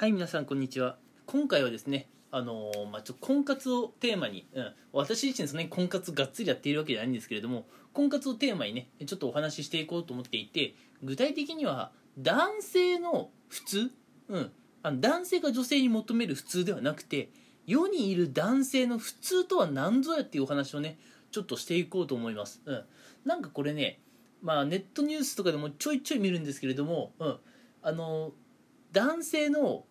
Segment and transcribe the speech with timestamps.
[0.00, 0.96] はい皆さんこんにちは。
[1.26, 13.90] 今回はですねあのーまあ、ちょっと婚活をテーマに、うん、私自身そんなに婚活がっつりやっているわけじゃないんですけれども婚活をテーマにねちょっとお話ししていこうと思っていて具体的には男性の普通、
[14.28, 14.50] うん、
[14.82, 17.28] あの男性が女性に求める普通ではなくて
[17.66, 20.96] 世にいる男性の普通とは何ぞやっていうお話をね
[21.30, 22.84] ちょっとしていこうと思います、うん、
[23.26, 24.00] なんかこれね
[24.40, 27.36] まあネットニュースとかでもちょいちょい見るんですけれども、うん、
[27.82, 28.32] あの
[28.92, 29.84] 男性の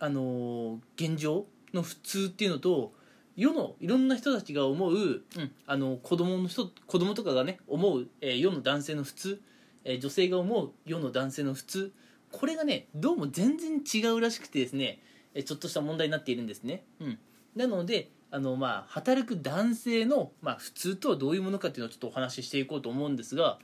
[0.00, 2.92] あの現状の普通っていうのと
[3.36, 5.22] 世のいろんな人たちが思う、うん、
[5.66, 9.40] あの子供の人子供とかがね思う、えー、世の男性の普通、
[9.84, 11.92] えー、女性が思う世の男性の普通
[12.30, 15.00] これがねどうも全然違うらしくてですね、
[15.34, 17.18] えー、ちょっとした問題になっているんですね、うん、
[17.56, 23.58] なのであの、まあ、働く男性の、まあ、普通とはどういうものかっていうのをちょっとお話ししていこうと思うんですが、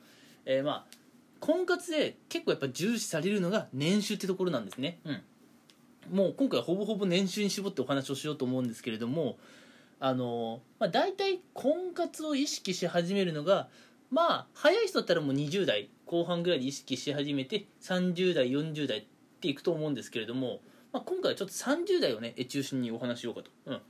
[0.47, 1.04] えー、まあ
[1.45, 6.17] 婚活で結構やっぱ重視されるのが年収ってところなんですね、うん。
[6.17, 9.37] もう今回はほぼほぼ年収に絞ってお話をしようと思うんですけれども
[10.01, 13.69] あの、まあ、大体婚活を意識し始めるのが
[14.11, 19.05] まあ早い人だったらもう20代後半ぐらいで意識し始めて30代40代っ
[19.43, 20.61] ていくと思うんですけれども、
[20.95, 23.81] まあ、今回はちょっと30代をね中心にお話ししようかと、うん、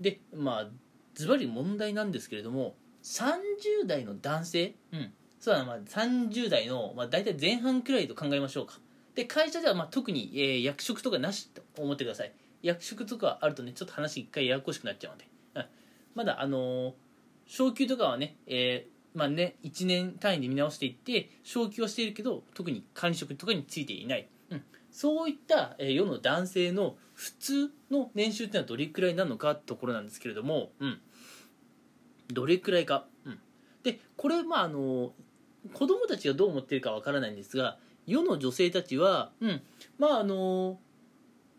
[0.00, 0.66] でまあ
[1.14, 8.78] ズバリ問題なんですけれども30代の男性、うん、そうだ、まあ、30代の、まあ、大体前半くらいと考えましょうか。
[9.14, 12.32] で会社ではまあ特に、えー、役職とかなしと思ってください。
[12.62, 15.64] 役職とかあるとねちょっと話一回ややこしくなっちゃうので、うん、
[16.14, 16.92] まだあのー、
[17.46, 31.00] 昇給とかはね,、えー、まあね1年単位で見直していって昇給はしているけど特に管理職とかについていない、うん、そういった、えー、世の男性の普通の年収っていうのはどれくらいなのかってところなんですけれども、うん、
[32.28, 33.38] どれくらいか、うん、
[33.82, 35.12] でこれまああの
[35.74, 39.62] 子供たちがどう思ってるかわからないんですが世の女性たちは、うん、
[39.98, 40.78] まああの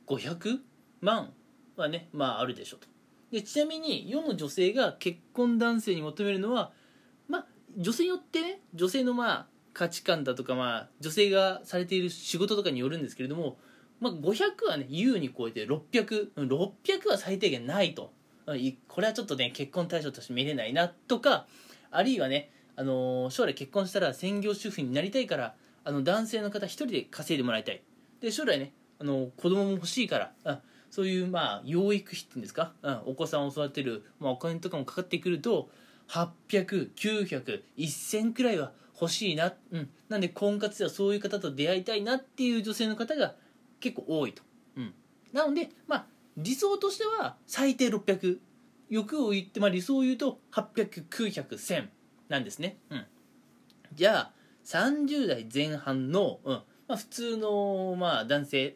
[0.08, 0.60] 500
[1.02, 1.32] 万
[1.78, 2.88] はね、まああるでしょと。
[3.32, 6.72] でちなみに世の女性が結婚男性に求めるのは、
[7.30, 7.46] まあ
[7.78, 13.58] 女性によってね、女性のまあ価値観だとか、まあ女性がされている仕事とかによるんですけれども、
[14.00, 18.12] まあ500はね、優に超えて600、600は最低限ないと。
[18.90, 21.46] これはちょっとね、結婚対象として見れないなとか、
[21.90, 25.54] あるいはね、あの、将来結婚したら専業主婦になりたいから
[25.84, 27.84] あの男性の方一人で稼いでもらいたい。
[28.22, 35.70] で将来ねあの子供も欲しいからあそういうまあ養育費っていうんですか、うん、お子さんを育てる、まあ、お金とかもかかってくると
[36.10, 43.36] 8009001000くらいは欲しいな、うん、なんで婚活ではそういう方と出会いたいなっていう女性の方が
[43.80, 44.44] 結構多いと、
[44.78, 44.94] うん、
[45.34, 46.06] なのでまあ
[46.38, 48.38] 理想としては最低600
[48.90, 51.88] 欲を言って、まあ、理想を言うと800900100
[52.32, 53.06] なんですね、うん、
[53.94, 54.32] じゃあ
[54.66, 56.62] 30代前半の、うん。
[56.88, 58.76] まあ、普通の、まあ、男性、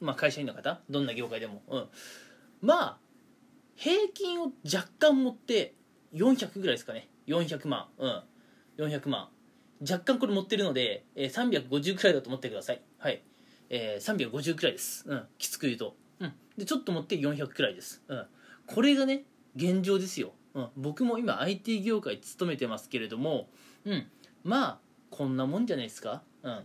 [0.00, 1.88] まあ、会社員の方どんな業界でも、うん、
[2.62, 2.98] まあ
[3.76, 5.74] 平均を若干持って
[6.14, 7.08] 400ぐらいですかね。
[7.26, 7.88] 400万。
[7.98, 8.22] うん。
[8.78, 9.28] 400万。
[9.80, 12.82] 若干これ持ってるので、えー、350くらいだと思ってください。
[12.98, 13.22] はい、
[13.70, 18.26] えー、350くらいです、うん、きつく言うと、うん、でちょっと持って400くらいです、うん、
[18.66, 19.24] これがね
[19.56, 23.48] 現状ですよ、うん、僕も今 IT 業界勤めてますけれども、
[23.84, 24.06] うん、
[24.44, 24.78] まあ
[25.10, 26.22] こんなもんじゃないですか。
[26.42, 26.62] うん。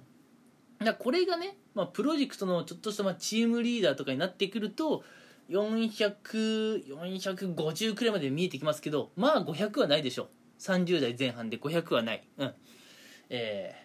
[0.85, 5.03] だこれがね、まあ、プロジェクトのちょっとしたまあチームリーダーとかになってくると
[5.49, 10.29] 400450くらいまで見えてきますけどまあ500はないでしょう。
[10.59, 12.23] 30代前半で500はない。
[12.38, 12.53] うん。
[13.29, 13.75] え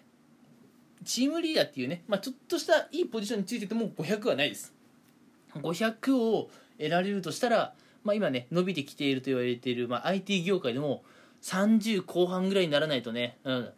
[1.03, 4.75] ー、チームリーダーっていうね、まあ、ちょっとしたいいポジションについてても500はないです。
[5.54, 11.03] 500を得られるとしたら、まあ、今ね伸びてきていると言われている、まあ、IT 業界でも
[11.42, 13.70] 30後半ぐらいにならないとね、うん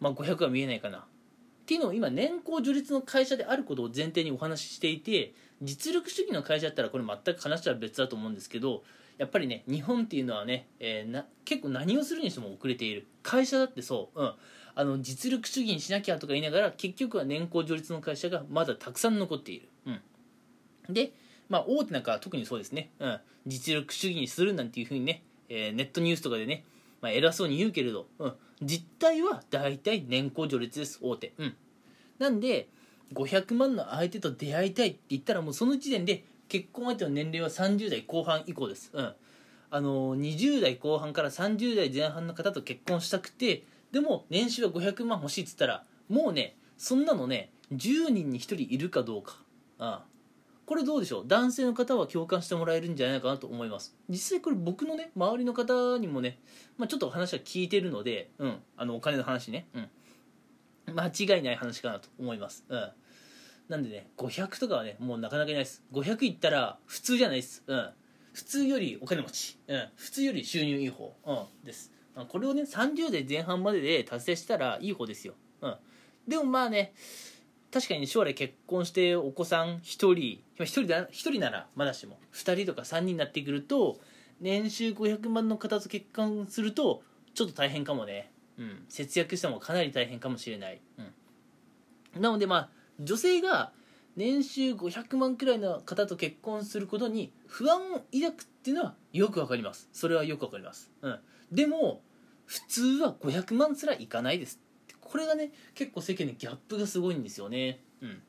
[0.00, 0.98] まあ、500は見えないかな。
[0.98, 8.82] っていうのを今年功序列の会社であることを前提にお話ししていて実力主義の会社だったらこれ全く話は別だと思うんですけど
[9.16, 13.06] やっぱりね日本っていうのはね、えー、な結構何をするにしても遅れている。
[13.22, 14.32] 会社だってそう、うん、
[14.74, 21.12] あの実力主義にしなきゃとか言いながら結局は年功序列の会社がまだたくさん残っている、うん、で、
[21.48, 26.64] まあ、大手なんかは特にそうですね、うん、実力主義にするなんていうふうにね、えー、ネットニュースとかでね
[27.04, 28.32] まあ、偉そうに言うけれど、うん、
[28.62, 31.34] 実態は大体年功序列です大手。
[31.36, 31.54] うん。
[32.18, 32.70] なんで
[33.12, 38.90] 500万の相手と出会いたいって言ったらもうその時点で結婚相手の年齢は30代後半以降です。
[38.94, 39.12] うん。
[39.70, 49.36] あの20代後半から30代前半の方と結婚したくてでも年収は500万欲しいっつったらもうねそんなのね10人に1人いるかどうか。
[49.78, 50.13] ああ
[50.66, 51.24] これどうでしょう？
[51.26, 53.94] 男性の方は共感してもらえるんじゃないかなと思います。
[54.08, 56.38] 実際これ僕のね周りの方にもね、
[56.78, 62.90] まあ、ちょっと話は聞いてるので、うん、あのお金の話ね、うん、間違いない話かなと思います、うん、
[63.68, 65.82] なんでね500とかはねもうなかなかいないです。
[65.92, 67.62] 500いったら普通じゃないです。
[67.66, 67.90] うん。
[68.32, 71.92] 普通よりお金持ち、うん、普通より収入いい方、うん、です。
[72.28, 75.76] これをね30代前半までで達成したらいい方ですよ、うん、
[76.28, 76.94] でもまあね
[77.74, 83.98] 確かに、将来結婚してお子さん1人1人だ1人ならまだしも2人とか3人になってくると
[84.40, 87.02] 年収500万の方と結婚すると
[87.34, 90.80] ちょっと大変かもね、うん、節約してもかなり大変かもしれない、
[92.14, 92.68] うん、なのでまあ
[93.00, 93.72] 女性が
[94.14, 99.88] 年収500万くらいの方と結婚することに不安を抱くっていうのはよくわかります。
[99.92, 101.18] それはよくわかります、うん、
[101.50, 102.02] でも
[102.46, 104.60] 普通は500万すらいかないです。
[105.04, 107.80] これがね結構世間のギャップがすごいんですよね。
[108.00, 108.22] うん。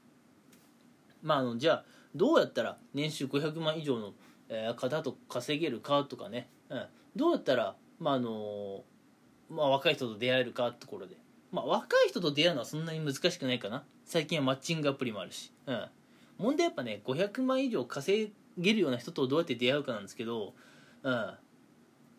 [1.24, 4.14] まああのじゃあどうやったら年収500万以上の、
[4.50, 6.86] えー、方と稼げるかとかね、うん、
[7.16, 8.84] どうやったらまああの
[9.50, 11.16] まあ、若い人と出会えるかってところで。
[11.52, 13.84] まあ若い人と出会うのはそんなに難しくないかな。
[14.06, 15.86] 最近はマッチングアプリもあるし、うん、
[16.38, 20.54] 問題やっぱね500万以上稼げるような人とどうやって出会うかなんですけど、
[21.04, 21.14] うん、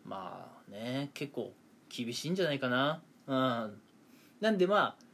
[0.05, 1.53] まあね結構
[1.89, 3.81] 厳しいんじゃないかな、うん、
[4.39, 5.07] なんでまあ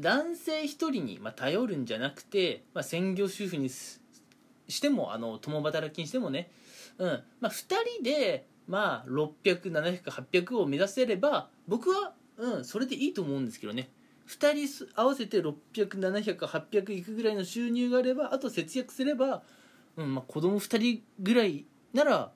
[0.00, 4.00] 男性一人に、まあ、頼るんじゃなくて、まあ、専業主婦にし
[4.80, 6.50] てもあの共働きにしてもね、
[6.98, 7.22] うん。
[7.40, 7.54] まあ、2
[7.98, 13.90] 人で、まあ、600700800を目指せれば僕は、うん、それでいいと思うんですけどね。
[14.28, 19.42] 2人合わせて600700800いくぐらいの収入があればあと節約すれば、
[19.96, 22.32] うんまあ、子供2人ぐらいなら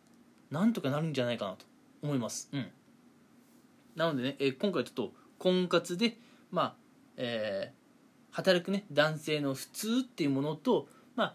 [0.51, 1.65] なんとかなるんじゃないかなと
[2.03, 2.67] 思います、うん、
[3.95, 6.17] なのでね、え今回ちょっと婚活で
[6.51, 6.75] まあ
[7.19, 11.35] えー、働くね男性の普通っていうものとまあ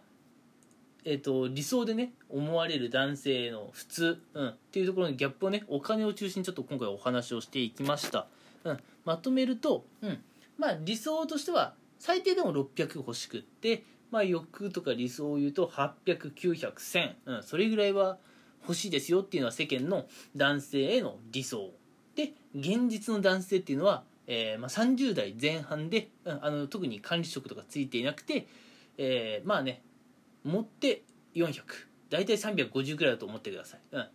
[1.03, 8.27] えーと、理想でね思われる男性の普通、うん、っていうところのギャップをねお金を中心にちょっと今回お話をしていきました、
[8.63, 10.19] うん、まとめると、うん
[10.59, 18.17] まあ、理想としては最低でも600欲しくって、まあ、欲とか理想を言うと8009001000、うん、それぐらいは
[18.61, 20.05] 欲しいですよっていうのは世間の
[20.35, 21.71] 男性への理想。
[22.21, 28.47] で現実の男性っていうのは、えーまあ、30代前半で、うん、あの特に管理職とかついていなくて、
[28.97, 29.81] えー、まあね
[30.43, 31.03] 持って
[31.35, 31.63] 400
[32.09, 34.07] 大体350ぐらいだと思ってください、うん、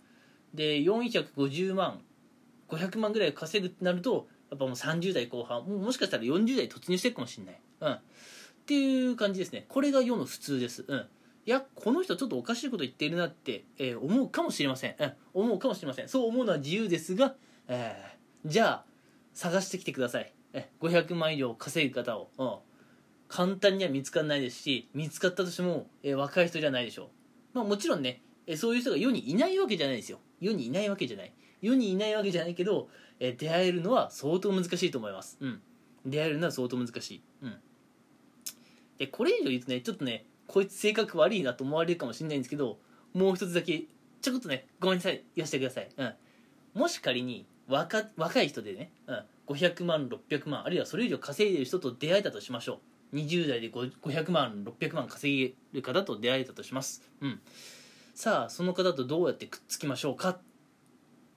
[0.54, 2.00] で450万
[2.68, 8.00] 500万ぐらい稼ぐってなるとやっぱもう30代後半もしかしたら40代突入してるかもしれない、うん、っ
[8.66, 9.64] ていう感じですね。
[9.68, 10.98] これが世の普通です、うん、
[11.46, 16.08] いやこの人ちょっとおかしいこと言ってるなって、えー、思うかもしれません、うん、思うかもしれません。
[16.08, 17.34] そう思うのは自由ですが、
[17.68, 18.84] えー、じゃあ
[19.34, 22.54] 探してきてください、え500万以上稼ぐ方を、うん、
[23.28, 27.10] 簡単には見つからないですし見つかったとしても、えー、若い人じゃないでしょ
[27.54, 32.88] う、まあ、もちろんね、えそういう人が世にいないわけじゃないですよ世にいないわけじゃない世にいないわけじゃないけど
[33.20, 35.38] え出会えるのは相当難しいと思います。
[35.40, 35.60] うん。
[36.04, 37.22] 出会えるのは相当難しい。
[37.42, 37.56] うん。
[38.98, 42.78] で、これ以上言うとね、ちょっとね、こいつ性格悪いなと思われるかもしれないんですけど、
[43.14, 43.84] もう一つだけ、
[44.20, 45.88] ちょこっとね、ごめんなさい、言わせてください。
[45.96, 46.14] うん。
[46.74, 52.80] もし仮に若、若い人でね、うん、500万、600万、あるいはそれ以上稼いでる人と出会えたとしましょ
[53.12, 53.16] う。
[53.16, 57.02] 20代で500万、600万稼げる方と出会えたとします。
[57.20, 57.40] うん。
[58.14, 60.38] さあ、その方とどうやってくっつきましょうか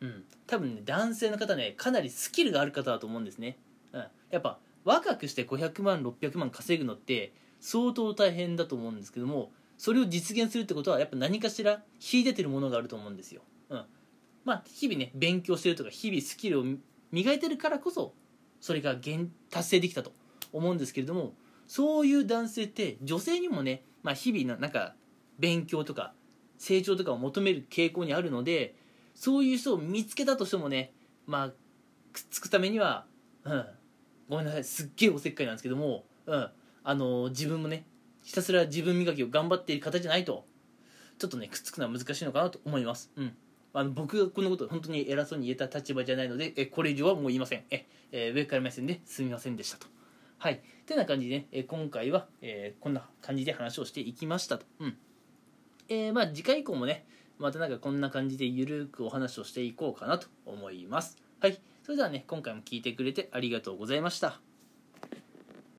[0.01, 3.57] うん、多分ね男性の方ねかなりスキルがある方だと思うんですね、
[3.93, 13.85] うん、やっぱ若くして500万600万稼ぐのって相当大変だと思うんですけどもそれを実現するってことはやっぱ何かしら秀でてるものがあると思うんですよ、うん、
[14.45, 16.65] まあ日々ね勉強してるとか日々スキルを
[17.11, 18.13] 磨いてるからこそ
[18.61, 18.95] それが
[19.49, 20.11] 達成できたと
[20.51, 21.33] 思うんですけれども
[21.67, 24.95] そういう男性って女性にもね、まあ、日々のなんか
[25.37, 26.13] 勉強とか
[26.57, 28.75] 成長とかを求める傾向にあるので
[29.15, 30.93] そういう人を見つけたとしてもね
[31.25, 31.55] まあくっ
[32.29, 33.05] つくためには
[33.43, 33.65] うん
[34.27, 36.49] ごめんなさいすっげえおせっかいなんですけどもうん
[36.83, 37.85] あの自分もね
[38.23, 40.45] ひたすら自分磨きを頑張っている方じゃないと
[41.17, 43.11] ちょっとねくっつくのは難しいのかなと思います。
[43.15, 43.35] うん。
[43.73, 49.88] あの僕がこのこと本当に偉そうに言えた立場じゃないのでえこれ以上はもう言いませんえ、え、上から目線ですみませんでしたと
[50.38, 54.97] はいてな感じでね、え今回は、えー、こんな感じで話をしていきましたとうん
[55.88, 57.06] えー、まあ次回以降もね
[57.40, 61.18] またなんかこんな感じでゆるくお話をしていこうかなと思います。
[61.40, 61.59] はい。
[61.83, 64.48] それではね、今回も聞いてくれてありがとうございました。